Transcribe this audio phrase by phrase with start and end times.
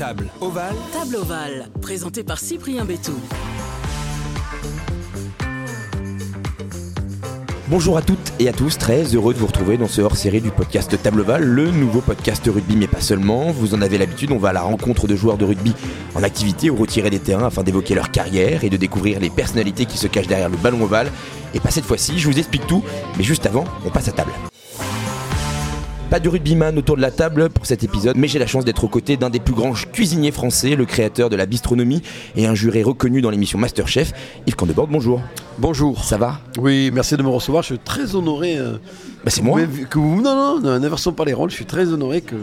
[0.00, 0.74] Table ovale.
[0.94, 3.12] Table ovale, présenté par Cyprien Bétou.
[7.68, 10.50] Bonjour à toutes et à tous, très heureux de vous retrouver dans ce hors-série du
[10.52, 13.50] podcast Table Ovale, le nouveau podcast rugby, mais pas seulement.
[13.50, 15.74] Vous en avez l'habitude, on va à la rencontre de joueurs de rugby
[16.14, 19.84] en activité ou retirés des terrains afin d'évoquer leur carrière et de découvrir les personnalités
[19.84, 21.12] qui se cachent derrière le ballon ovale.
[21.52, 22.82] Et pas cette fois-ci, je vous explique tout,
[23.18, 24.32] mais juste avant, on passe à table.
[26.10, 28.82] Pas de rugbyman autour de la table pour cet épisode, mais j'ai la chance d'être
[28.82, 32.02] aux côtés d'un des plus grands cuisiniers français, le créateur de la bistronomie
[32.34, 34.12] et un juré reconnu dans l'émission Masterchef,
[34.48, 35.22] Yves Candebord, bonjour.
[35.58, 36.02] Bonjour.
[36.02, 36.40] Ça va?
[36.58, 37.62] Oui, merci de me recevoir.
[37.62, 38.58] Je suis très honoré.
[38.58, 38.72] euh,
[39.24, 39.60] Bah c'est moi.
[39.88, 41.50] que vous, non, non, n'inversons pas les rôles.
[41.50, 42.34] Je suis très honoré que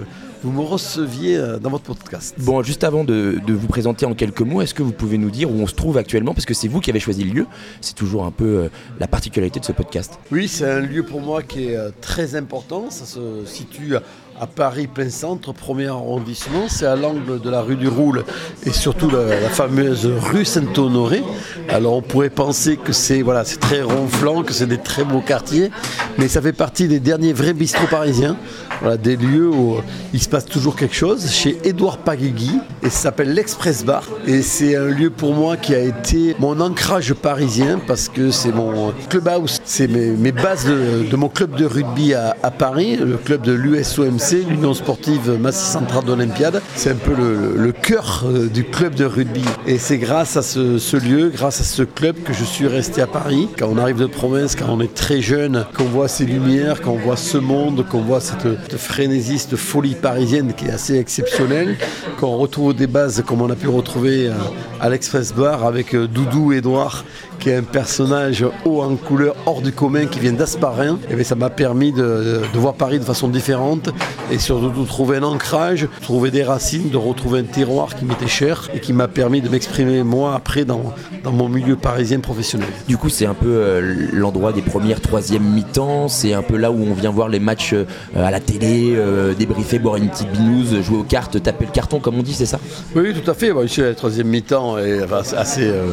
[0.43, 2.35] vous me receviez euh, dans votre podcast.
[2.39, 5.31] Bon, juste avant de, de vous présenter en quelques mots, est-ce que vous pouvez nous
[5.31, 6.33] dire où on se trouve actuellement?
[6.33, 7.45] Parce que c'est vous qui avez choisi le lieu.
[7.81, 8.69] C'est toujours un peu euh,
[8.99, 10.19] la particularité de ce podcast.
[10.31, 12.85] Oui, c'est un lieu pour moi qui est euh, très important.
[12.89, 14.03] Ça se situe à-
[14.39, 16.67] à Paris, plein centre, premier arrondissement.
[16.67, 18.23] C'est à l'angle de la rue du Roule
[18.67, 21.23] et surtout la, la fameuse rue Saint-Honoré.
[21.69, 25.21] Alors on pourrait penser que c'est voilà, c'est très ronflant, que c'est des très beaux
[25.21, 25.71] quartiers,
[26.19, 28.37] mais ça fait partie des derniers vrais bistrots parisiens.
[28.81, 29.77] Voilà, des lieux où
[30.13, 31.29] il se passe toujours quelque chose.
[31.29, 34.03] Chez Édouard Pagugui et ça s'appelle l'Express Bar.
[34.25, 38.51] Et c'est un lieu pour moi qui a été mon ancrage parisien parce que c'est
[38.51, 43.51] mon clubhouse, c'est mes, bases de, mon club de rugby à, Paris, le club de
[43.51, 46.61] l'USOMC, l'Union Sportive Massy Centrale d'Olympiade.
[46.75, 49.43] C'est un peu le, le cœur euh, du club de rugby.
[49.67, 53.01] Et c'est grâce à ce, ce lieu, grâce à ce club que je suis resté
[53.01, 53.47] à Paris.
[53.57, 56.97] Quand on arrive de province, quand on est très jeune, qu'on voit ces lumières, qu'on
[56.97, 61.77] voit ce monde, qu'on voit cette, cette frénésie, folie parisienne qui est assez exceptionnelle,
[62.19, 64.33] qu'on retrouve des bases comme on a pu retrouver euh,
[64.81, 67.05] à l'Express Bar avec euh, Doudou Edouard
[67.39, 70.99] qui est un personnage haut en couleur hors du commun qui vient d'Asparin.
[71.09, 73.89] Et bien, ça m'a permis de, de voir Paris de façon différente
[74.31, 78.27] et surtout de trouver un ancrage, trouver des racines, de retrouver un terroir qui m'était
[78.27, 82.69] cher et qui m'a permis de m'exprimer moi après dans, dans mon milieu parisien professionnel.
[82.87, 86.07] Du coup, c'est un peu euh, l'endroit des premières, troisième mi-temps.
[86.07, 87.75] C'est un peu là où on vient voir les matchs
[88.15, 91.99] à la télé, euh, débriefer, boire une petite binouse, jouer aux cartes, taper le carton,
[91.99, 92.59] comme on dit, c'est ça?
[92.95, 93.51] Oui, tout à fait.
[93.51, 95.01] Bon, ici, la troisième mi-temps est
[95.35, 95.87] assez euh,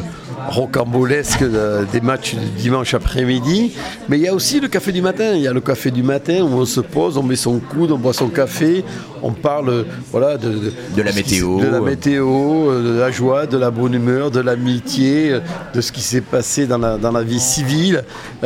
[0.49, 3.73] rocambolesque euh, des matchs du dimanche après-midi.
[4.09, 5.33] Mais il y a aussi le café du matin.
[5.35, 7.91] Il y a le café du matin où on se pose, on met son coude,
[7.91, 8.83] on boit son café,
[9.21, 11.59] on parle voilà, de, De la météo.
[11.59, 15.39] De la météo, de la joie, de la bonne humeur, de l'amitié,
[15.73, 18.03] de ce qui s'est passé dans la, dans la vie civile.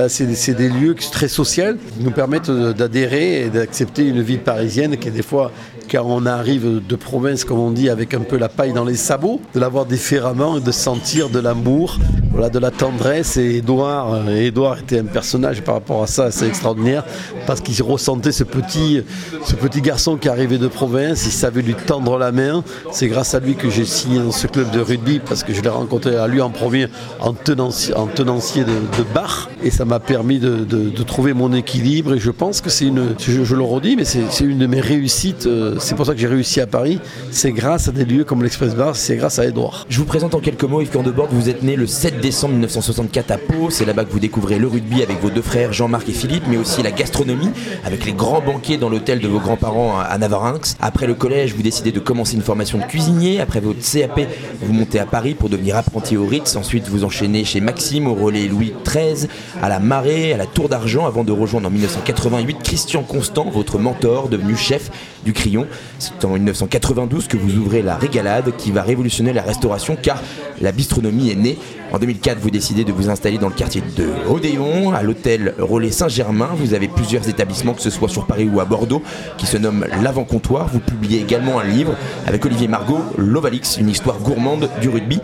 [0.07, 5.07] C'est des lieux très sociaux qui nous permettent d'adhérer et d'accepter une vie parisienne qui
[5.07, 5.51] est des fois
[5.89, 8.95] quand on arrive de province, comme on dit, avec un peu la paille dans les
[8.95, 11.97] sabots, de l'avoir différemment et de sentir de l'amour,
[12.31, 13.37] voilà, de la tendresse.
[13.37, 17.03] Et Édouard, euh, Édouard était un personnage par rapport à ça assez extraordinaire,
[17.47, 19.03] parce qu'il ressentait ce petit,
[19.43, 22.63] ce petit garçon qui arrivait de province, il savait lui tendre la main.
[22.91, 25.69] C'est grâce à lui que j'ai signé ce club de rugby, parce que je l'ai
[25.69, 26.87] rencontré à lui en premier
[27.19, 32.13] en tenancier, en tenancier de, bar, et ça m'a permis de, trouver mon équilibre.
[32.13, 34.81] Et je pense que c'est une, je, le redis, mais c'est c'est une de mes
[34.81, 35.47] réussites.
[35.47, 36.99] euh, C'est pour ça que j'ai réussi à Paris.
[37.31, 39.85] C'est grâce à des lieux comme l'Express Bar, c'est grâce à Edouard.
[39.89, 41.29] Je vous présente en quelques mots Yves Candebord.
[41.31, 43.69] Vous êtes né le 7 décembre 1964 à Pau.
[43.69, 46.57] C'est là-bas que vous découvrez le rugby avec vos deux frères Jean-Marc et Philippe, mais
[46.57, 47.49] aussi la gastronomie
[47.85, 50.75] avec les grands banquets dans l'hôtel de vos grands-parents à Navarinx.
[50.81, 53.39] Après le collège, vous décidez de commencer une formation de cuisinier.
[53.39, 54.21] Après votre CAP,
[54.61, 56.55] vous montez à Paris pour devenir apprenti au Ritz.
[56.55, 59.27] Ensuite, vous enchaînez chez Maxime, au relais Louis XIII,
[59.61, 63.77] à la Marée, à la Tour d'Argent, avant de rejoindre en 1988 Christian Constant, votre
[63.79, 64.91] mentor, devenu chef
[65.23, 65.67] du Crillon.
[65.99, 70.21] C'est en 1992 que vous ouvrez la Régalade qui va révolutionner la restauration car
[70.61, 71.57] la bistronomie est née.
[71.91, 75.91] En 2004, vous décidez de vous installer dans le quartier de Odéon, à l'hôtel Relais
[75.91, 76.49] Saint-Germain.
[76.55, 79.01] Vous avez plusieurs établissements, que ce soit sur Paris ou à Bordeaux,
[79.37, 80.67] qui se nomment l'Avant-Comptoir.
[80.71, 81.95] Vous publiez également un livre
[82.27, 85.19] avec Olivier Margot, L'Ovalix, une histoire gourmande du rugby.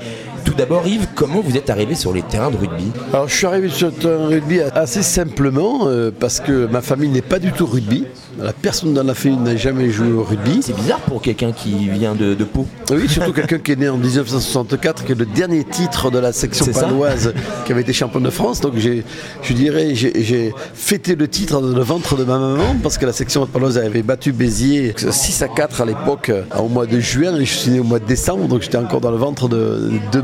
[0.45, 3.47] Tout d'abord, Yves, comment vous êtes arrivé sur les terrains de rugby Alors je suis
[3.47, 7.66] arrivé sur un rugby assez simplement euh, parce que ma famille n'est pas du tout
[7.66, 8.06] rugby.
[8.39, 10.59] La personne dans la famille n'a jamais joué au rugby.
[10.61, 12.67] C'est bizarre pour quelqu'un qui vient de, de Pau.
[12.91, 16.31] Oui, surtout quelqu'un qui est né en 1964, qui est le dernier titre de la
[16.31, 17.33] section paloise
[17.65, 18.62] qui avait été champion de France.
[18.62, 23.06] Donc je dirais, j'ai fêté le titre dans le ventre de ma maman parce que
[23.06, 27.00] la section paloise avait battu Béziers 6 à 4 à l'époque euh, au mois de
[27.00, 29.47] juin et je suis né au mois de décembre, donc j'étais encore dans le ventre
[29.47, 30.21] de, de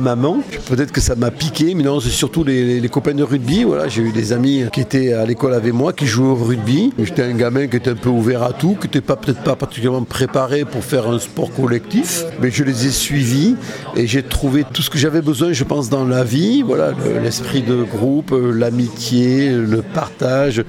[0.68, 3.64] Peut-être que ça m'a piqué, mais non, c'est surtout les, copains de rugby.
[3.64, 6.94] Voilà, j'ai eu des amis qui étaient à l'école avec moi, qui jouaient au rugby.
[7.00, 9.56] J'étais un gamin qui était un peu ouverts à tout, qui n'étaient pas peut-être pas
[9.56, 13.56] particulièrement préparés pour faire un sport collectif, mais je les ai suivis
[13.96, 16.62] et j'ai trouvé tout ce que j'avais besoin, je pense, dans la vie.
[16.62, 16.94] Voilà,
[17.24, 20.64] l'esprit de groupe, euh, l'amitié, le partage,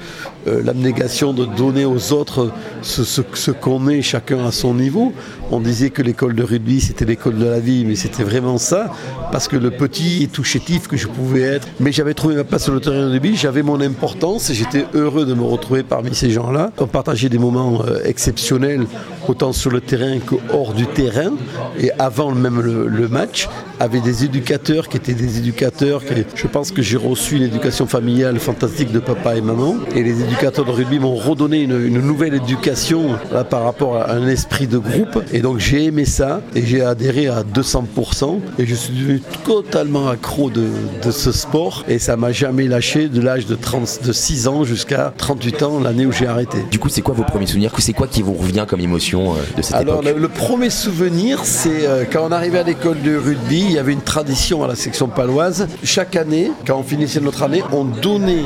[0.46, 2.50] euh, l'abnégation de donner aux autres
[2.82, 5.12] ce qu'on est chacun à son niveau.
[5.50, 8.92] On disait que l'école de rugby c'était l'école de la vie, mais c'était vraiment ça,
[9.32, 12.44] parce que le petit et tout chétif que je pouvais être, mais j'avais trouvé ma
[12.44, 15.82] place sur le terrain de rugby, j'avais mon importance et j'étais heureux de me retrouver
[15.82, 16.70] parmi ces gens-là.
[16.78, 18.86] On partageait des moments euh, exceptionnels,
[19.28, 21.32] autant sur le terrain que hors du terrain,
[21.78, 23.48] et avant même le, match,
[23.80, 27.86] avec des éducateurs qui étaient des éducateurs, qui, je pense que j'ai reçu une éducation
[27.86, 32.34] familiale fantastique de papa et maman, et les éducateurs de rugby m'ont redonné une, nouvelle
[32.34, 36.64] éducation là, par rapport à un esprit de groupe, et donc j'ai aimé ça, et
[36.64, 40.66] j'ai adhéré à 200%, et je suis devenu totalement accro de,
[41.10, 45.12] ce sport, et ça m'a jamais lâché de l'âge de, 30, de 6 ans jusqu'à
[45.16, 46.58] 38 ans, l'année où j'ai arrêté.
[46.70, 47.72] Du coup, c'est quoi vos premiers souvenirs?
[47.78, 49.11] C'est quoi qui vous revient comme émotion?
[49.20, 53.00] Euh, de cette Alors, époque le, premier souvenir, c'est euh, quand on arrivait à l'école
[53.02, 55.68] de rugby, il y avait une tradition à la section paloise.
[55.84, 58.42] Chaque année, quand on finissait notre année, on donnait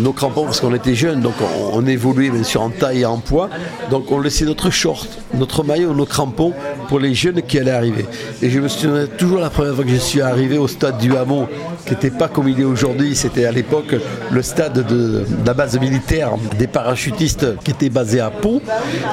[0.00, 1.34] nos crampons parce qu'on était jeunes, donc
[1.72, 3.48] on, évoluait bien sûr en taille et en poids.
[3.90, 6.52] Donc on laissait notre short, notre maillot, nos crampons
[6.88, 8.06] pour les jeunes qui allaient arriver.
[8.42, 11.16] Et je me souviens toujours la première fois que je suis arrivé au stade du
[11.16, 11.48] Hamon,
[11.84, 13.94] qui n'était pas comme il est aujourd'hui, c'était à l'époque
[14.30, 18.62] le stade de, la base militaire des parachutistes qui était basé à Pau.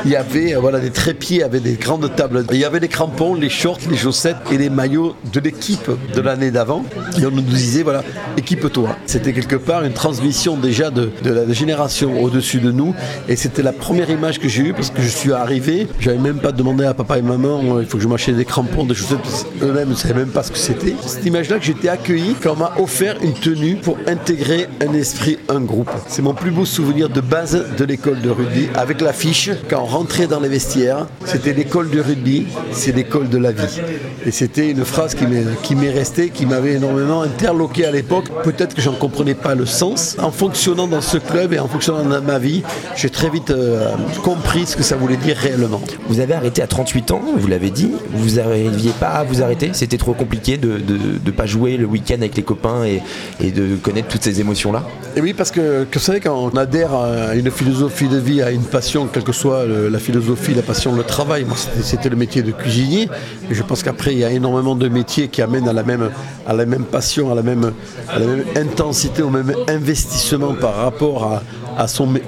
[0.05, 2.45] Il y avait euh, voilà, des trépieds avec des grandes tables.
[2.51, 6.21] Il y avait les crampons, les shorts, les chaussettes et les maillots de l'équipe de
[6.21, 6.85] l'année d'avant.
[7.19, 8.03] Et on nous disait, voilà,
[8.37, 8.95] équipe-toi.
[9.05, 12.93] C'était quelque part une transmission déjà de, la génération au-dessus de nous.
[13.27, 16.39] Et c'était la première image que j'ai eue parce que je suis arrivé, j'avais même
[16.39, 19.19] pas demandé à papa et maman, il faut que je m'achète des crampons, des chaussettes.
[19.61, 20.95] Eux-mêmes ne savaient même pas ce que c'était.
[21.05, 25.61] Cette image-là que j'étais accueilli on m'a offert une tenue pour intégrer un esprit, un
[25.61, 25.89] groupe.
[26.07, 29.85] C'est mon plus beau souvenir de base de l'école de rugby avec l'affiche quand on
[29.85, 31.07] rentrait dans les vestiaires.
[31.25, 33.81] C'était l'école de rugby, c'est l'école de la vie.
[34.27, 38.25] Et c'était une phrase qui m'est restée, qui m'avait énormément interloqué à l'époque.
[38.43, 40.15] Peut-être que j'en comprenais pas le sens.
[40.21, 42.61] En fonctionnant dans ce club et en fonctionnant dans ma vie,
[42.95, 43.89] j'ai très vite euh,
[44.21, 45.81] compris ce que ça voulait dire réellement.
[46.09, 47.91] Vous avez arrêté à 38 ans, vous l'avez dit.
[48.13, 50.79] Vous n'arriviez pas à vous arrêter C'était trop compliqué de
[51.25, 52.43] ne pas jouer le week-end avec les
[53.39, 54.83] et, de connaître toutes ces émotions-là
[55.15, 58.51] Et oui, parce que, vous savez, quand on adhère à une philosophie de vie, à
[58.51, 62.41] une passion, quelle que soit la philosophie, la passion, le travail, moi c'était le métier
[62.41, 63.09] de cuisinier.
[63.49, 66.09] Et je pense qu'après, il y a énormément de métiers qui amènent à la même,
[66.47, 67.71] à la même passion, à la même
[68.55, 71.43] intensité, au même investissement par rapport à,
[71.81, 71.87] à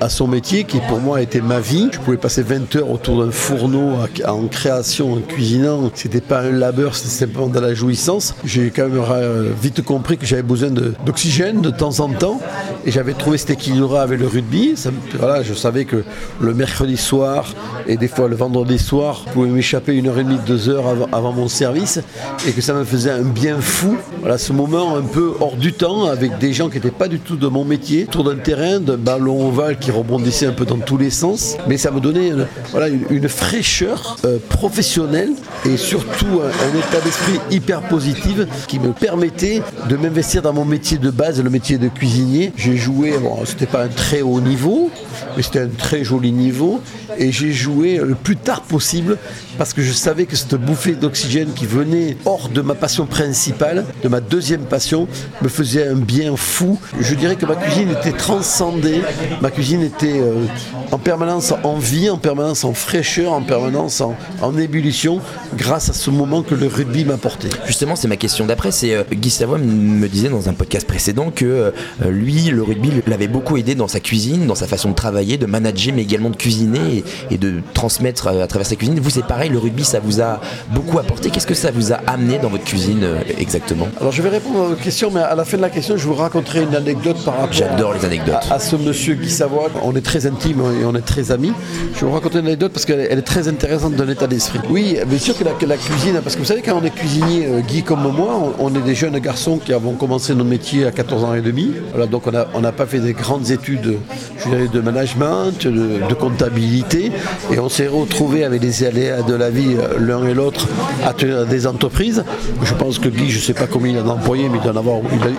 [0.10, 1.90] son, métier qui pour moi était ma vie.
[1.92, 3.92] Je pouvais passer 20 heures autour d'un fourneau
[4.26, 5.92] en création, en cuisinant.
[5.94, 8.34] C'était pas un labeur, c'était simplement de la jouissance.
[8.44, 10.70] J'ai quand même vite compris que j'avais besoin
[11.06, 12.42] d'oxygène de, temps en temps
[12.85, 14.75] et j'avais trouvé cet équilibre avec le rugby.
[15.18, 16.03] Voilà, je savais que
[16.39, 17.53] le mercredi soir
[17.88, 20.88] et des fois le vendredi soir, je pouvais m'échapper une heure et demie, deux heures
[20.88, 22.00] avant, avant, mon service
[22.47, 23.97] et que ça me faisait un bien fou.
[24.19, 27.19] Voilà, ce moment un peu hors du temps avec des gens qui n'étaient pas du
[27.19, 30.77] tout de mon métier, autour d'un terrain, d'un ballon ovale qui rebondissait un peu dans
[30.77, 35.31] tous les sens, mais ça me donnait une, voilà, une, fraîcheur euh, professionnelle
[35.65, 38.38] et surtout un, état d'esprit hyper positif
[38.68, 42.51] qui me permettait de m'investir dans mon métier de base, le métier de cuisinier.
[42.74, 43.14] J'ai joué,
[43.46, 44.90] c'était pas un très haut niveau,
[45.38, 46.81] mais c'était un très joli niveau,
[47.18, 49.18] et j'ai joué le plus tard possible
[49.57, 53.86] parce que je savais que cette bouffée d'oxygène qui venait hors de ma passion principale,
[54.04, 55.07] de ma deuxième passion,
[55.42, 56.80] me faisait un bien fou.
[57.00, 59.01] Je dirais que ma cuisine était transcendée
[59.42, 60.45] ma cuisine était euh,
[60.92, 65.19] en permanence en vie, en permanence en fraîcheur, en permanence en, ébullition,
[65.57, 67.50] grâce à ce moment que le rugby m'apportait.
[67.66, 68.71] Justement, c'est ma question d'après.
[68.71, 71.71] C'est euh, Guy Savoie me disait dans un podcast précédent que euh,
[72.09, 75.45] lui, le rugby l'avait beaucoup aidé dans sa cuisine, dans sa façon de travailler, de
[75.45, 79.00] manager, mais également de cuisiner et, de transmettre à, travers sa cuisine.
[79.00, 80.40] Vous, c'est pareil, le rugby, ça vous a
[80.72, 81.30] beaucoup apporté.
[81.30, 83.06] Qu'est-ce que ça vous a amené dans votre cuisine
[83.38, 83.88] exactement?
[84.00, 86.06] Alors, je vais répondre à votre question, mais à la fin de la question, je
[86.06, 88.48] vous raconterai une anecdote par rapport J'adore les anecdotes.
[88.50, 89.69] à ce monsieur Guy Savoie.
[89.83, 91.54] On est très intime et on est très amis.
[91.95, 94.60] Je vais vous raconter une anecdote parce qu'elle est très intéressante de l'état d'esprit.
[94.69, 97.60] Oui, bien sûr que la, cuisine, parce que vous savez, quand on est cuisinier, euh,
[97.62, 101.24] Guy comme moi, on, est des jeunes garçons qui avons commencé nos métiers à 14
[101.24, 101.72] ans et demi.
[101.92, 103.98] Voilà, donc on n'a pas fait des grandes études
[104.38, 109.76] je de management, de, comptabilité, et on s'est retrouvé avec des aléas de la vie
[109.78, 110.68] euh, l'un et l'autre
[111.06, 112.23] à tenir des entreprises.
[112.64, 114.59] Je pense que Guy, je ne sais pas combien il a d'employés, mais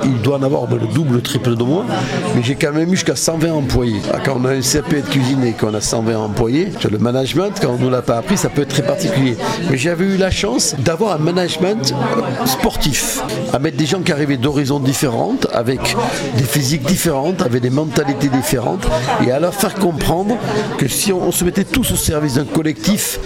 [0.04, 1.84] il doit, en avoir, en le double, le triple de moi.
[2.34, 4.00] Mais j'ai quand même eu jusqu'à 120 employés.
[4.12, 7.52] Ah, quand on a un CAP de cuisine et qu'on a 120 employés, le management,
[7.60, 9.36] quand on ne l'a pas appris, ça peut être très particulier.
[9.70, 13.20] Mais j'avais eu la chance d'avoir un management euh, sportif,
[13.52, 15.96] à mettre des gens qui arrivaient d'horizons différentes, avec
[16.36, 18.86] des physiques différentes, avec des mentalités différentes,
[19.26, 20.36] et à leur faire comprendre
[20.78, 23.18] que si on, se mettait tous au service d'un collectif,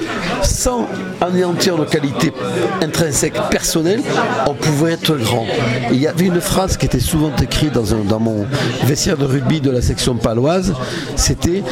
[0.43, 0.87] sans
[1.21, 2.33] anéantir nos qualités
[2.83, 4.03] intrinsèques personnelles,
[4.47, 5.47] on pouvait être grand.
[5.91, 8.47] Il y avait une phrase qui était souvent écrite dans mon
[8.85, 10.75] vestiaire de rugby de la section paloise,
[11.17, 11.63] c'était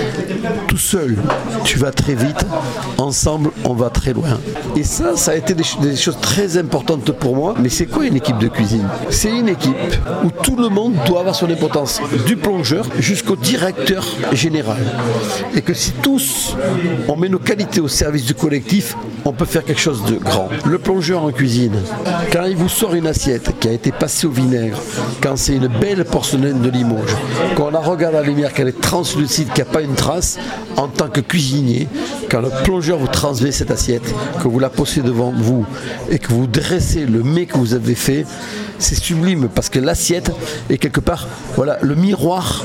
[0.66, 1.16] tout seul,
[1.64, 2.44] tu vas très vite,
[2.98, 4.38] ensemble, on va très loin.
[4.76, 7.54] Et ça, ça a été des, des choses très importantes pour moi.
[7.60, 8.88] Mais c'est quoi une équipe de cuisine?
[9.10, 9.74] C'est une équipe
[10.24, 14.78] où tout le monde doit avoir son importance, du plongeur jusqu'au directeur général.
[15.54, 16.35] Et que si tous
[17.08, 20.48] on met nos qualités au service du collectif, on peut faire quelque chose de grand.
[20.64, 21.76] Le plongeur en cuisine,
[22.32, 24.78] quand il vous sort une assiette qui a été passée au vinaigre,
[25.22, 27.16] quand c'est une belle porcelaine de Limoges,
[27.56, 29.94] quand on la regarde à la lumière, qu'elle est translucide, qu'il n'y a pas une
[29.94, 30.38] trace,
[30.76, 31.88] en tant que cuisinier,
[32.30, 35.64] quand le plongeur vous transmet cette assiette, que vous la posez devant vous
[36.10, 38.26] et que vous dressez le mets que vous avez fait,
[38.78, 40.30] c'est sublime parce que l'assiette
[40.71, 42.64] est quelque part voilà, le miroir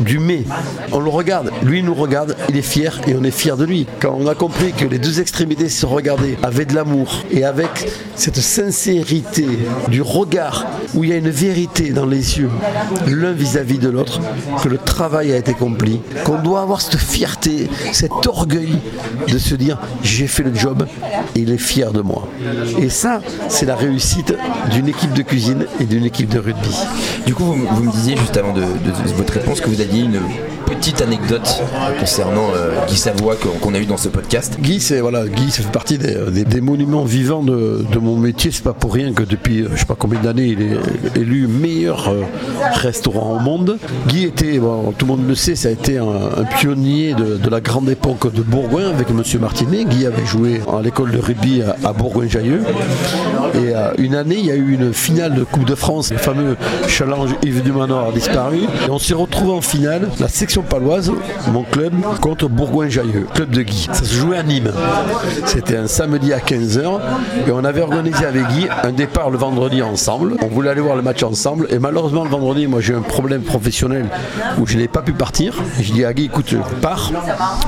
[0.00, 0.44] du mets.
[0.92, 3.86] On le regarde, lui nous regarde, il est fier et on est fier de lui.
[4.00, 7.90] Quand on a compris que les deux extrémités se regardaient avec de l'amour et avec
[8.14, 9.46] cette sincérité
[9.88, 12.50] du regard où il y a une vérité dans les yeux,
[13.06, 14.20] l'un vis-à-vis de l'autre,
[14.62, 18.78] que le travail a été accompli, qu'on doit avoir cette fierté, cet orgueil
[19.26, 20.86] de se dire j'ai fait le job
[21.34, 22.28] et il est fier de moi.
[22.78, 24.34] Et ça, c'est la réussite
[24.70, 25.47] d'une équipe de cuisine
[25.80, 26.74] et d'une équipe de rugby.
[27.26, 28.62] Du coup, vous, me disiez juste avant de,
[29.16, 30.20] votre réponse que vous aviez une
[30.68, 31.62] petite anecdote
[31.98, 34.58] concernant euh, Guy Savoie qu'on a eu dans ce podcast.
[34.60, 38.50] Guy, c'est voilà, Guy, ça fait partie des, monuments vivants de, mon métier.
[38.50, 40.76] C'est pas pour rien que depuis euh, je sais pas combien d'années il est
[41.16, 42.22] élu meilleur euh,
[42.74, 43.78] restaurant au monde.
[44.08, 44.58] Guy était,
[44.98, 48.42] tout le monde le sait, ça a été un, pionnier de, la grande époque de
[48.42, 49.84] Bourgoin avec Monsieur Martinet.
[49.84, 52.62] Guy avait joué à l'école de rugby à, Bourgoin-Jailleux.
[53.54, 57.30] Et une année, il y a eu une finale Coupe de France, le fameux challenge
[57.42, 58.60] Yves du a disparu.
[58.86, 61.12] Et on s'est retrouvé en finale, la section paloise,
[61.52, 63.88] mon club, contre Bourgoin-Jailleux, club de Guy.
[63.92, 64.72] Ça se jouait à Nîmes.
[65.46, 67.00] C'était un samedi à 15h
[67.46, 70.34] et on avait organisé avec Guy un départ le vendredi ensemble.
[70.42, 73.42] On voulait aller voir le match ensemble et malheureusement le vendredi, moi j'ai un problème
[73.42, 74.06] professionnel
[74.58, 75.54] où je n'ai pas pu partir.
[75.80, 77.12] Je dis à Guy, écoute, pars,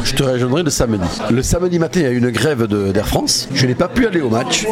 [0.02, 1.08] je te rejoindrai le samedi.
[1.30, 3.48] Le samedi matin, il y a eu une grève d'Air France.
[3.54, 4.66] Je n'ai pas pu aller au match.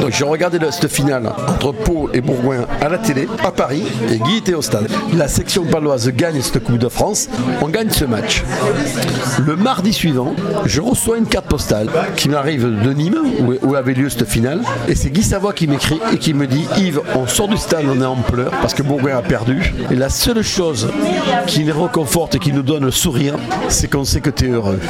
[0.00, 4.18] Donc j'ai regardé cette finale entre Pau et Bourgoin à la télé, à Paris, et
[4.18, 4.86] Guy était au stade.
[5.16, 7.28] La section paloise gagne cette Coupe de France
[7.62, 8.42] on gagne ce match.
[9.44, 10.34] Le mardi suivant,
[10.66, 13.18] je reçois une carte postale qui m'arrive de Nîmes,
[13.62, 16.66] où, avait lieu cette finale, et c'est Guy Savoie qui m'écrit et qui me dit
[16.76, 19.72] Yves, on sort du stade, on est en pleurs parce que Bourgoin a perdu.
[19.90, 20.88] Et la seule chose
[21.46, 23.36] qui nous réconforte et qui nous donne le sourire,
[23.68, 24.80] c'est qu'on sait que tu es heureux.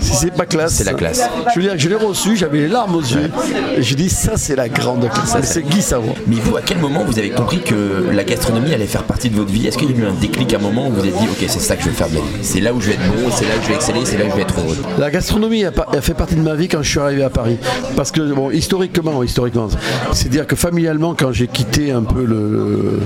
[0.00, 1.22] Si c'est pas classe, c'est la classe.
[1.54, 3.30] Je veux dire, je l'ai reçu, j'avais les larmes aux yeux,
[3.76, 5.36] et je dis ça, c'est la grande classe.
[5.42, 6.14] C'est Guy Savoie.
[6.26, 9.66] Mais quel moment vous avez compris que la gastronomie allait faire partie de votre vie
[9.66, 11.44] Est-ce qu'il y a eu un déclic à un moment où vous êtes dit, ok,
[11.48, 12.08] c'est ça que je vais faire
[12.42, 14.24] c'est là où je vais être bon, c'est là où je vais exceller, c'est là
[14.26, 14.76] où je vais être heureux.
[14.98, 17.58] La gastronomie a, fait partie de ma vie quand je suis arrivé à Paris.
[17.96, 19.68] Parce que, bon, historiquement, historiquement,
[20.12, 23.00] c'est-à-dire que familialement, quand j'ai quitté un peu le,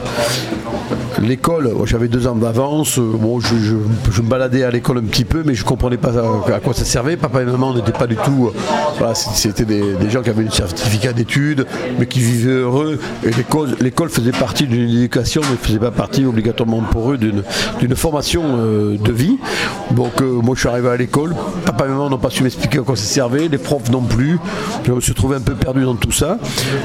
[1.21, 2.99] l'école, j'avais deux ans d'avance.
[2.99, 6.75] Bon, je, me baladais à l'école un petit peu, mais je comprenais pas à quoi
[6.75, 7.17] ça servait.
[7.17, 8.51] Papa et maman n'étaient pas du tout.
[8.99, 11.67] Voilà, c'était des, gens qui avaient un certificat d'études,
[11.99, 12.99] mais qui vivaient heureux.
[13.25, 17.97] Et l'école, faisait partie d'une éducation, mais ne faisait pas partie obligatoirement pour eux d'une
[17.97, 19.39] formation euh, de vie.
[19.91, 21.35] Donc, euh, moi, je suis arrivé à l'école.
[21.65, 23.49] Papa et maman n'ont pas su m'expliquer à quoi ça servait.
[23.49, 24.39] Les profs non plus.
[24.85, 26.39] Je me suis trouvé un peu perdu dans tout ça.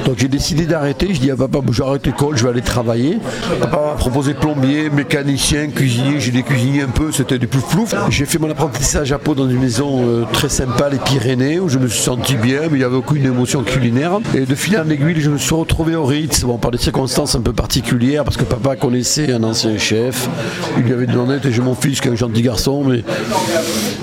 [0.05, 1.13] Donc, j'ai décidé d'arrêter.
[1.13, 3.19] Je dis à papa, j'arrête l'école, je vais aller travailler.
[3.59, 6.19] Papa m'a proposé plombier, mécanicien, cuisinier.
[6.19, 7.85] J'ai des cuisiniers un peu, c'était du flou.
[8.09, 11.67] J'ai fait mon apprentissage à Pau dans une maison euh, très sympa, les Pyrénées, où
[11.69, 14.19] je me suis senti bien, mais il n'y avait aucune émotion culinaire.
[14.35, 17.35] Et de fil en aiguille, je me suis retrouvé au Ritz, bon, par des circonstances
[17.35, 20.29] un peu particulières, parce que papa connaissait un ancien chef.
[20.77, 23.03] Il lui avait demandé, j'ai mon fils qui est un gentil garçon, mais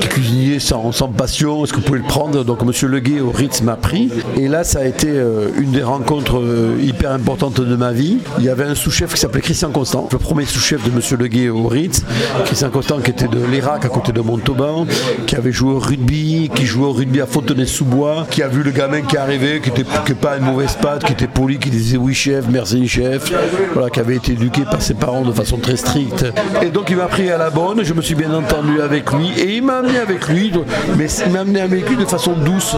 [0.01, 2.45] qui cuisinier sans, sans passion, est-ce que vous pouvez le prendre?
[2.45, 4.11] Donc monsieur Leguet au Ritz m'a pris.
[4.37, 8.19] Et là, ça a été euh, une des rencontres euh, hyper importantes de ma vie.
[8.39, 11.51] Il y avait un sous-chef qui s'appelait Christian Constant, Le premier sous-chef de Monsieur Leguet
[11.51, 12.03] au Ritz,
[12.47, 14.85] qui Constant, qui était de l'Irak à côté de Montauban,
[15.27, 18.73] qui avait joué au rugby, qui jouait au rugby à Fontenay-sous-Bois, qui a vu le
[18.73, 22.13] gamin qui arrivait, qui n'était pas une mauvaise patte, qui était poli, qui disait oui
[22.13, 23.33] chef, merci chef,
[23.73, 26.27] voilà, qui avait été éduqué par ses parents de façon très stricte.
[26.61, 29.31] Et donc il m'a pris à la bonne, je me suis bien entendu avec lui,
[29.39, 30.53] et il m'a amené avec lui,
[30.97, 32.77] mais il m'a amené avec lui de façon douce.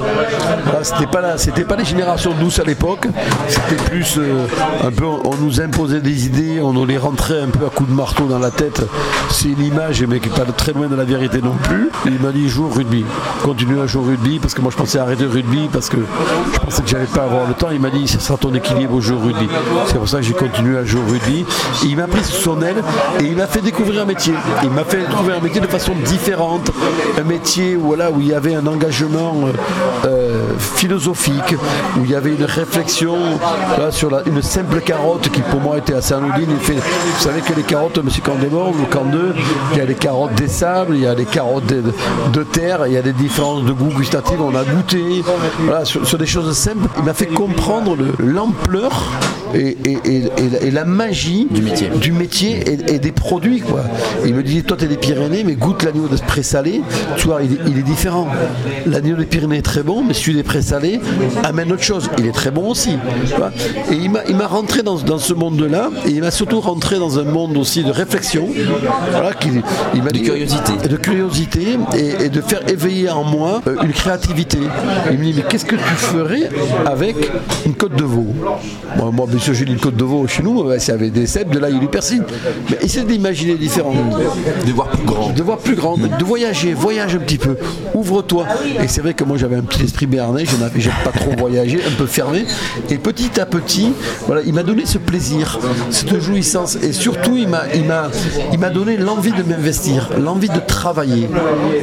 [0.64, 3.06] Voilà, c'était pas pas les générations douces à l'époque,
[3.48, 4.46] c'était plus euh,
[4.84, 7.88] un peu, on nous imposait des idées, on nous les rentrait un peu à coups
[7.88, 8.82] de marteau dans la tête.
[9.30, 11.90] C'est une image, mais qui n'est pas très loin de la vérité non plus.
[12.04, 13.04] il m'a dit joue rugby,
[13.42, 15.98] continue à jouer rugby, parce que moi je pensais arrêter rugby parce que
[16.52, 17.68] je pensais que j'allais pas avoir le temps.
[17.70, 19.48] Il m'a dit ce sera ton équilibre au jeu rugby.
[19.86, 21.44] C'est pour ça que j'ai continué à jouer rugby.
[21.84, 22.82] il m'a pris sous son aile
[23.20, 24.34] et il m'a fait découvrir un métier.
[24.64, 26.70] Il m'a fait découvrir un métier de façon différente,
[27.18, 31.54] un métier où, il y avait un engagement euh, euh, philosophique,
[31.98, 33.16] où il y avait une réflexion
[33.90, 36.48] sur une simple carotte qui pour moi était assez anodine.
[37.14, 39.34] Vous savez que les carottes, monsieur Candemort, ou Candeux,
[39.72, 42.92] il y a les carottes des sables, il y a les carottes de, terre, il
[42.92, 45.22] y a des différences de goût gustatif, on a goûté,
[45.60, 46.88] voilà, sur, des choses simples.
[46.98, 49.10] Il m'a fait comprendre l'ampleur
[49.54, 49.76] et,
[50.70, 53.60] la magie du métier, du métier et, des produits.
[53.60, 53.82] Quoi.
[54.24, 56.80] il me dit, toi tu es des Pyrénées, mais goûte l'agneau de présalé,
[57.16, 58.28] tu vois, il, est différent.
[58.86, 61.00] L'agneau des Pyrénées est très bon, mais celui des présalés
[61.44, 62.08] amène autre chose.
[62.18, 62.96] Il est très bon aussi.
[63.90, 67.56] Et il m'a rentré dans, ce monde-là, et il m'a surtout rentré dans un monde
[67.56, 68.48] aussi de réflexion.
[69.10, 69.30] Voilà,
[69.94, 70.88] il, m'a de curiosité.
[70.88, 71.78] De curiosité
[72.20, 74.58] et, de faire éveiller en moi euh, une créativité.
[75.10, 76.48] Il me dit, mais qu'est-ce que tu ferais
[76.86, 77.16] avec
[77.66, 78.26] une côte de veau?
[78.96, 81.58] Moi, bien sûr, j'ai une côte de veau chez nous, c'est avec des cèpes, de
[81.58, 82.22] l'ail et du persil.
[82.70, 83.94] Mais essaie d'imaginer différent.
[84.66, 85.30] De voir plus grand.
[85.30, 87.56] De voir plus grand, de voyager, voyage un petit peu.
[87.94, 88.46] Ouvre-toi.
[88.82, 91.94] Et c'est vrai que moi, j'avais un petit esprit béarnais, je pas trop voyagé, un
[91.96, 92.44] peu fermé.
[92.90, 93.92] Et petit à petit,
[94.26, 95.58] voilà, il m'a donné ce plaisir,
[95.90, 96.76] cette jouissance.
[96.82, 98.10] Et surtout, il m'a, il m'a,
[98.52, 101.28] il m'a donné l'envie de m'investir, l'envie de travailler.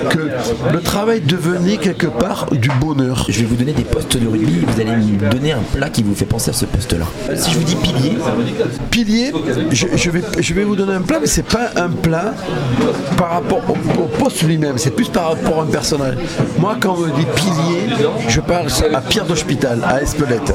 [0.09, 0.29] Que
[0.73, 3.25] le travail devenait quelque part du bonheur.
[3.29, 6.03] Je vais vous donner des postes de rugby, vous allez me donner un plat qui
[6.03, 7.05] vous fait penser à ce poste-là.
[7.35, 8.17] Si je vous dis pilier.
[8.91, 9.31] Pilier,
[9.71, 12.33] je, vais, je vais vous donner un plat, mais c'est pas un plat
[13.17, 16.15] par rapport au, poste lui-même, c'est plus par rapport à un personnage.
[16.57, 17.95] Moi, quand on me dit pilier,
[18.27, 20.53] je parle à Pierre d'Hospital, à Espelette.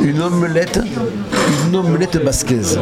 [0.00, 0.80] Une omelette,
[1.68, 2.78] une omelette basquaise.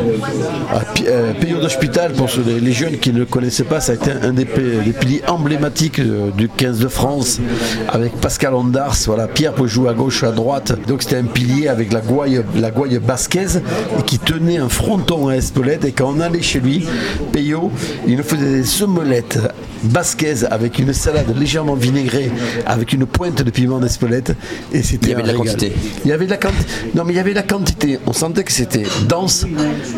[0.70, 4.10] À euh, Pierre d'Hospital, pour les jeunes qui ne le connaissaient pas, ça a été
[4.10, 7.40] un des, piliers emblématiques du 15 de France,
[7.88, 8.96] avec Pascal Ondars.
[9.06, 10.72] Voilà, Pierre peut jouer à gauche, à droite.
[10.86, 15.84] Donc c'était un pilier avec la gouaille, la et qui tenait un fronton à Espelette.
[15.84, 16.86] Et quand on allait chez lui,
[17.32, 17.70] Payot,
[18.06, 19.38] il nous faisait des omelettes
[19.86, 22.30] basquaise avec une salade légèrement vinaigrée,
[22.66, 24.34] avec une pointe de piment d'Espelette.
[24.72, 25.72] Et c'était il y avait de la quantité.
[26.04, 26.64] Il y avait de la quantité.
[26.94, 27.98] Non, mais il y avait de la quantité.
[28.06, 29.46] On sentait que c'était dense,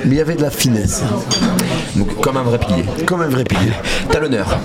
[0.05, 1.03] mais il y avait de la finesse.
[1.97, 2.85] Donc, comme un vrai pilier.
[3.07, 3.73] Comme un vrai pilier.
[4.11, 4.59] Talonneur.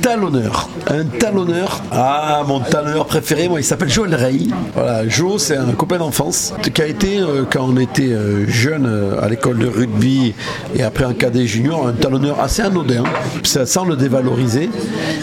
[0.00, 0.68] Talonneur.
[0.88, 1.82] Un talonneur.
[1.90, 4.38] Ah, mon talonneur préféré, moi, il s'appelle Joël Rey.
[4.74, 8.86] Voilà, Jo, c'est un copain d'enfance qui a été, euh, quand on était euh, jeune
[8.86, 10.34] euh, à l'école de rugby
[10.74, 13.04] et après en cadet junior, un talonneur assez anodin,
[13.42, 13.96] sans le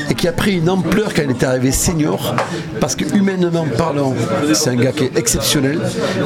[0.09, 2.35] et qui a pris une ampleur quand il est arrivé senior
[2.79, 4.13] parce que humainement parlant,
[4.53, 5.79] c'est un gars qui est exceptionnel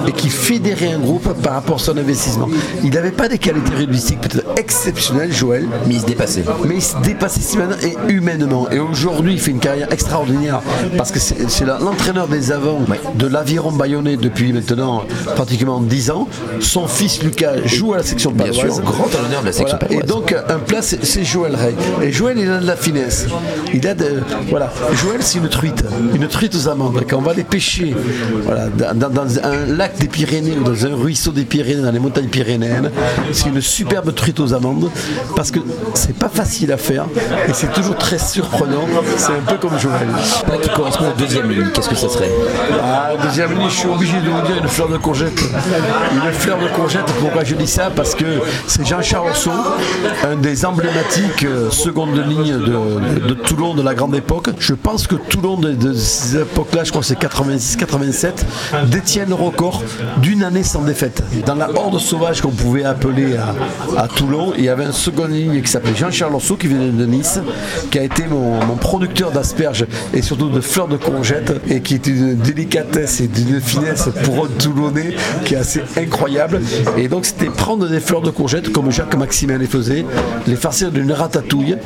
[0.07, 2.47] et qui fédérait un groupe par rapport à son investissement.
[2.83, 5.67] Il n'avait pas des qualités rugbystiques peut-être exceptionnelles, Joël.
[5.87, 6.43] Mais il se dépassait.
[6.65, 8.69] Mais il se dépassait si maintenant et humainement.
[8.69, 10.61] Et aujourd'hui, il fait une carrière extraordinaire
[10.97, 12.81] parce que c'est l'entraîneur des avants
[13.15, 15.03] de l'aviron bayonnais depuis maintenant
[15.35, 16.27] pratiquement 10 ans.
[16.59, 18.55] Son fils Lucas joue à la section paloise.
[18.55, 21.73] Bien sûr, grand honneur de la section Et donc, un place, c'est Joël Rey.
[22.01, 23.27] Et Joël, il a de la finesse.
[23.73, 24.21] Il a de.
[24.49, 24.71] Voilà.
[24.93, 25.83] Joël, c'est une truite.
[26.13, 27.03] Une truite aux amandes.
[27.09, 27.95] Quand on va les pêcher
[28.43, 32.27] voilà, dans, un lac des Pyrénées ou dans un ruisseau des Pyrénées, dans les montagnes
[32.27, 32.91] pyrénéennes,
[33.31, 34.89] c'est une superbe truite aux amandes
[35.35, 35.59] parce que
[35.93, 37.05] c'est pas facile à faire
[37.47, 38.85] et c'est toujours très surprenant.
[39.17, 40.07] C'est un peu comme Joël.
[40.61, 42.31] qui correspond au deuxième ligne, qu'est-ce que ça serait?
[42.81, 45.39] Ah, deuxième ligne, je suis obligé de vous dire une fleur de courgette.
[46.13, 47.91] Une fleur de courgette, pourquoi je dis ça?
[47.95, 48.25] Parce que
[48.67, 49.51] c'est Jean-Charles Rousseau,
[50.23, 54.49] un des emblématiques euh, seconde ligne de, Toulon de la grande époque.
[54.59, 59.83] Je pense que Toulon de, ces époques-là, je crois que c'est 86-87, détient le record
[60.17, 61.23] d'une année sans défaite.
[61.45, 63.35] Dans la horde sauvage qu'on pouvait appeler
[63.97, 67.05] à, Toulon, il y avait un second ligne qui s'appelait Jean-Charles Orso qui venait de
[67.05, 67.39] Nice,
[67.91, 72.07] qui a été mon, producteur d'asperges et surtout de fleurs de courgettes et qui est
[72.07, 76.59] une délicatesse et d'une finesse pour un Toulonnais qui est assez incroyable.
[76.97, 80.05] Et donc c'était prendre des fleurs de courgettes comme Jacques Maximin les faisait,
[80.47, 81.77] les farcir d'une ratatouille,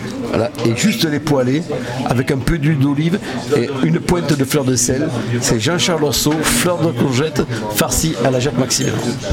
[0.65, 1.63] et juste les poêler
[2.07, 3.19] avec un peu d'huile d'olive
[3.55, 5.07] et une pointe de fleur de sel.
[5.41, 7.41] C'est Jean-Charles Orso, fleur de courgette
[7.75, 8.87] farcie à la Jacques Maxime.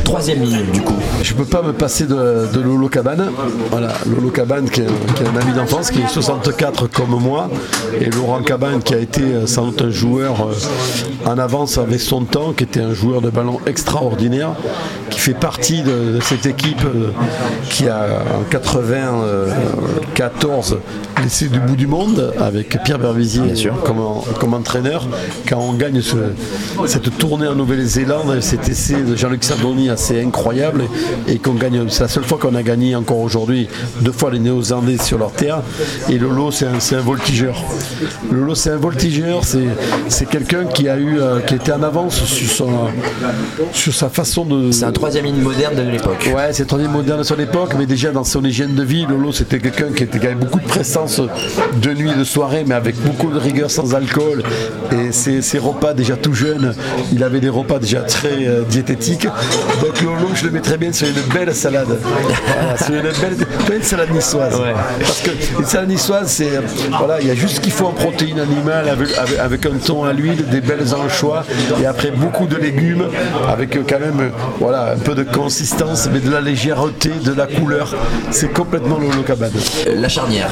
[0.05, 0.95] Troisième ligne du coup.
[1.23, 3.31] Je peux pas me passer de, de Lolo Cabane.
[3.71, 7.49] Voilà, Lolo Cabane qui est, qui est un ami d'enfance, qui est 64 comme moi,
[8.01, 10.55] et Laurent Cabane qui a été euh, sans doute un joueur euh,
[11.27, 14.55] en avance avec son temps, qui était un joueur de ballon extraordinaire,
[15.11, 17.11] qui fait partie de, de cette équipe euh,
[17.71, 18.07] qui a
[18.39, 20.79] en 94
[21.23, 23.43] laissé du bout du monde avec Pierre Berbizier
[23.85, 23.99] comme,
[24.41, 25.07] comme entraîneur.
[25.49, 26.17] Quand on gagne ce-
[26.87, 30.85] cette tournée en Nouvelle-Zélande, cet essai de Jean-Luc Sardoni assez incroyable
[31.29, 33.69] et qu'on gagne, c'est la seule fois qu'on a gagné encore aujourd'hui
[34.01, 35.63] deux fois les Néo-Zélandais sur leur terre.
[36.09, 37.63] Et Lolo, c'est un, un voltigeur.
[38.31, 42.51] Lolo, c'est un voltigeur, c'est, quelqu'un qui a eu, euh, qui était en avance sur,
[42.51, 42.71] son,
[43.73, 44.71] sur sa façon de.
[44.73, 46.31] C'est un troisième ligne moderne de l'époque.
[46.35, 49.33] Ouais, c'est un moderne de son époque, mais déjà dans son hygiène de vie, Lolo
[49.33, 50.67] c'était quelqu'un qui, était- qui avait beaucoup de
[51.07, 54.43] de nuit et de soirée, mais avec beaucoup de rigueur sans alcool.
[54.93, 56.75] Et ses, ses repas déjà tout jeune,
[57.13, 59.27] il avait des repas déjà très euh, diététiques.
[59.81, 61.99] Donc Lolo, je le mettrais bien sur une belle salade.
[62.47, 64.55] Voilà, sur une belle, pas une salade niçoise.
[64.55, 64.75] Ouais.
[65.01, 66.61] Parce que une salade niçoise, c'est
[66.99, 69.79] voilà, il y a juste ce qu'il faut en protéines animales avec, avec, avec un
[69.85, 71.45] thon à l'huile, des belles anchois
[71.81, 73.05] et après beaucoup de légumes
[73.49, 77.33] avec euh, quand même euh, voilà un peu de consistance, mais de la légèreté, de
[77.33, 77.95] la couleur.
[78.31, 79.53] C'est complètement Lolo Cabane.
[79.95, 80.51] La charnière.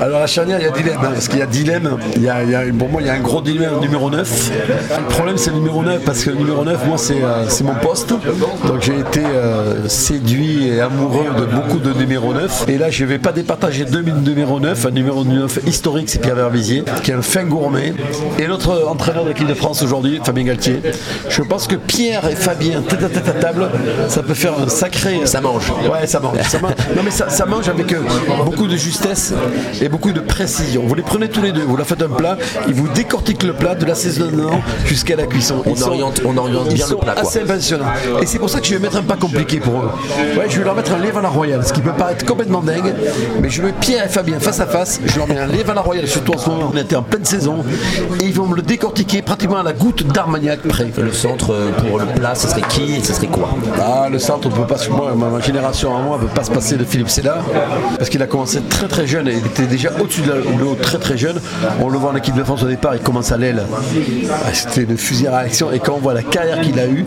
[0.00, 2.28] Alors la charnière, il y a dilemme, hein, parce qu'il y a dilemme, il y
[2.28, 4.50] a, il y a- pour moi il y a un gros dilemme numéro 9.
[4.98, 7.64] Le problème c'est le numéro 9, parce que le numéro 9, moi c'est euh, c'est
[7.64, 8.10] mon poste.
[8.10, 12.64] Donc j'ai été euh, séduit et amoureux de beaucoup de numéro 9.
[12.68, 16.20] Et là je ne vais pas départager deux numéro 9, un numéro 9 historique c'est
[16.20, 17.92] Pierre Verbizier, qui est un fin gourmet.
[18.38, 20.80] Et notre entraîneur de l'équipe de France aujourd'hui, Fabien Galtier.
[21.28, 23.68] Je pense que Pierre et Fabien, tête à tête à table,
[24.08, 25.20] ça peut faire un sacré...
[25.24, 25.70] Ça mange.
[25.90, 26.38] Ouais, ça mange.
[26.48, 26.72] Ça mange.
[26.96, 27.98] Non, mais ça, ça mange avec euh,
[28.44, 29.32] beaucoup de justesse
[29.80, 30.82] et beaucoup de précision.
[30.86, 32.36] Vous les prenez tous les deux, vous leur faites un plat,
[32.68, 35.62] ils vous décortiquent le plat de l'assaisonnement jusqu'à la cuisson.
[35.66, 37.22] On Ils sont- oriente- on oriente ils bien le sont plat, quoi.
[37.22, 37.86] assez impressionnants.
[38.22, 39.90] Et c'est pour ça que je vais mettre un pas compliqué pour eux.
[40.38, 42.60] Ouais, je vais leur mettre un lait à la royale, ce qui peut paraître complètement
[42.60, 42.94] dingue,
[43.40, 45.74] mais je mets Pierre et Fabien face à face, je leur mets un lait à
[45.74, 47.64] la royale, surtout en ce moment, on était en pleine saison,
[48.20, 50.90] et ils vont me le décortiquer pratiquement à la goutte d'Armagnac près.
[50.98, 53.48] Le centre euh, pour le plat, ce serait qui et ce serait quoi?
[53.80, 56.50] Ah, le centre, on peut pas, moi, ma, génération à moi, ne peut pas se
[56.50, 57.38] passer de Philippe Sella,
[57.98, 61.16] parce qu'il a commencé très très jeune, et était déjà au-dessus de l'eau très très
[61.18, 61.40] jeune.
[61.80, 63.62] On le voit en équipe de France au départ, il commence à l'aile.
[64.30, 67.04] Ah, C'était une fusil à réaction, et quand on voit la carrière qu'il a eue,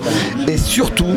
[0.47, 1.15] et surtout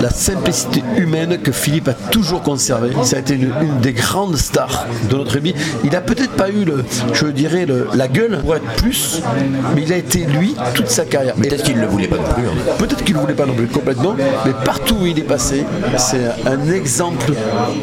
[0.00, 4.36] la simplicité humaine que Philippe a toujours conservée, ça a été une, une des grandes
[4.36, 5.54] stars de notre rugby.
[5.84, 9.22] Il a peut-être pas eu, le, je dirais, le- la gueule pour être plus,
[9.74, 11.34] mais il a été lui toute sa carrière.
[11.34, 12.44] Peut-être qu'il ne le voulait pas non plus.
[12.44, 12.74] hein.
[12.78, 15.64] Peut-être qu'il ne voulait pas non plus complètement, mais partout où il est passé,
[15.96, 17.32] c'est un exemple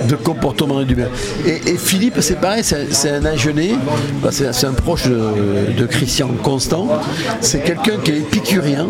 [0.08, 1.08] de comportement humain.
[1.45, 3.22] Et, et Philippe, c'est pareil, c'est un,
[4.22, 6.88] bah, c'est un proche de, de Christian Constant.
[7.40, 8.88] C'est quelqu'un qui est épicurien.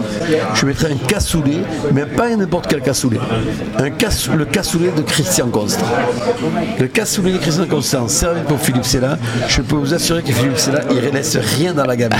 [0.56, 1.58] Je mettrais un cassoulet,
[1.93, 3.19] mais pas n'importe quel cassoulet.
[3.78, 3.84] Un
[4.36, 5.86] le cassoulet de Christian Constant.
[6.80, 9.19] Le cassoulet de Christian Constant, servi pour Philippe Sella.
[9.47, 12.13] Je peux vous assurer que Philippe Sella, il ne laisse rien dans la gamme.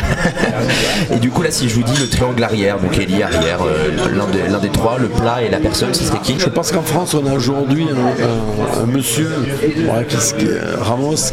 [1.12, 3.90] Et du coup, là, si je vous dis le triangle arrière, donc Elie arrière, euh,
[4.16, 6.36] l'un des, l'un des trois, le plat et la personne, ce serait qui?
[6.38, 9.30] Je pense qu'en France, on a aujourd'hui un, un- un monsieur,
[9.64, 10.46] ouais, qui-
[10.82, 11.31] Ramos,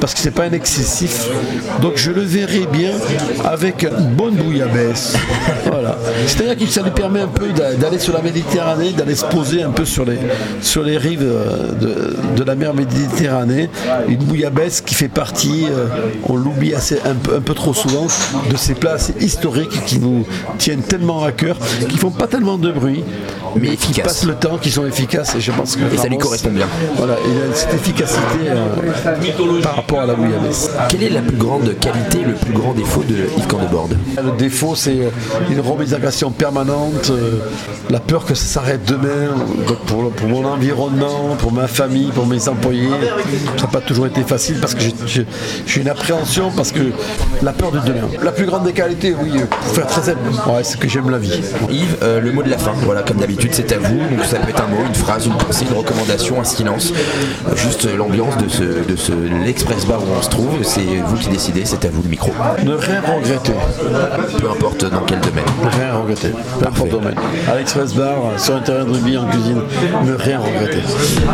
[0.00, 1.28] parce que c'est pas un excessif.
[1.82, 2.92] Donc je le verrai bien
[3.44, 5.14] avec une bonne bouillabaisse.
[5.66, 5.96] voilà.
[6.26, 9.62] C'est-à-dire que ça lui permet un peu d'a- d'aller sur la Méditerranée, d'aller se poser
[9.62, 10.18] un peu sur les,
[10.60, 11.72] sur les rives euh,
[12.36, 13.68] de, la mer Méditerranée.
[14.08, 15.86] Une bouillabaisse qui fait partie, euh,
[16.28, 18.06] on l'oublie assez un peu, un peu trop souvent,
[18.50, 20.24] de ces assez historiques qui nous
[20.58, 21.56] tiennent tellement à cœur,
[21.88, 23.04] qui font pas tellement de bruit,
[23.56, 24.04] Mais mais qui efficaces.
[24.04, 25.34] passent le temps, qui sont efficaces.
[25.36, 26.66] Et je pense que Et ça lui correspond bien.
[26.96, 30.70] Voilà, il a cette efficacité euh, par rapport à la bouillabaisse.
[30.88, 34.74] Quelle est la plus grande qualité, le plus grand défaut de Yves Candeborde Le défaut,
[34.74, 35.10] c'est euh,
[35.50, 37.38] une remise en question permanente, euh,
[37.90, 39.34] la peur que ça s'arrête demain.
[39.86, 42.88] Pour, pour mon environnement, pour ma famille, pour mes employés,
[43.56, 45.26] ça n'a pas toujours été facile parce que j'ai-
[45.80, 46.80] une appréhension, parce que
[47.42, 48.08] la peur de demain.
[48.22, 51.18] La plus grande des qualités, oui, pour faire très simple, ouais, c'est que j'aime la
[51.18, 51.40] vie.
[51.70, 53.98] Yves, euh, le mot de la fin, voilà, comme d'habitude, c'est à vous.
[53.98, 56.92] Donc ça peut être un mot, une phrase, une pensée, une recommandation, un silence.
[57.48, 59.12] Euh, Juste euh, l'ambiance de ce, de ce
[59.44, 62.32] l'express bar où on se trouve, c'est vous qui décidez, c'est à vous le micro.
[62.64, 63.52] Ne rien regretter.
[64.38, 65.44] Peu importe dans quel domaine.
[65.62, 66.32] Ne rien regretter.
[66.60, 67.14] Peu importe le domaine.
[67.50, 69.60] À l'Express Bar, sur un terrain de rugby, en cuisine,
[70.04, 70.82] ne rien regretter.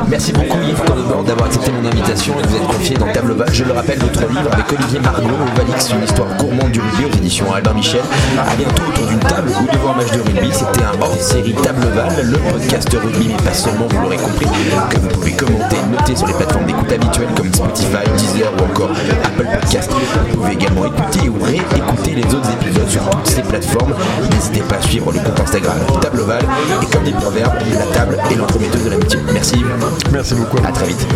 [0.08, 0.82] Merci beaucoup Yves
[1.26, 3.52] d'avoir accepté mon invitation et de vous être confié dans Table Basse.
[3.52, 7.16] Je le rappelle, votre livre avec Olivier Mario, Valix, une histoire gourmande du rugby aux
[7.16, 8.00] éditions Albin Michel.
[8.38, 10.48] À bientôt autour d'une table ou devant un match de rugby.
[10.52, 14.46] C'était un hors-série Table Le podcast rugby, mais pas seulement, vous l'aurez compris,
[14.90, 18.90] que vous pouvez commenter, noter sur les plateformes d'écoute habituelles comme Spotify, Deezer ou encore
[19.22, 19.92] Apple Podcast.
[19.92, 23.94] Vous pouvez également écouter ou réécouter les autres épisodes sur toutes ces plateformes.
[24.28, 26.42] N'hésitez pas à suivre le compte Instagram Table Oval
[26.82, 29.18] et comme dit le proverbe, la table est l'entremetteuse de l'amitié.
[29.32, 29.64] Merci.
[30.10, 30.58] Merci beaucoup.
[30.66, 31.06] À très vite.